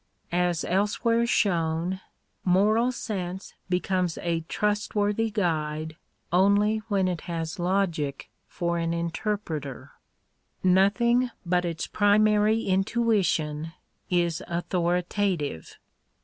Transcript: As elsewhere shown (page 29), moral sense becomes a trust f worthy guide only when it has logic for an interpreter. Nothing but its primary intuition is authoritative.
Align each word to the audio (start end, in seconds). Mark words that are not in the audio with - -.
As 0.31 0.63
elsewhere 0.63 1.27
shown 1.27 1.91
(page 1.91 1.99
29), 2.45 2.53
moral 2.55 2.91
sense 2.91 3.53
becomes 3.69 4.17
a 4.23 4.39
trust 4.49 4.93
f 4.93 4.95
worthy 4.95 5.29
guide 5.29 5.95
only 6.31 6.79
when 6.87 7.07
it 7.07 7.21
has 7.29 7.59
logic 7.59 8.31
for 8.47 8.79
an 8.79 8.95
interpreter. 8.95 9.91
Nothing 10.63 11.29
but 11.45 11.65
its 11.65 11.85
primary 11.85 12.63
intuition 12.63 13.73
is 14.09 14.41
authoritative. 14.47 15.77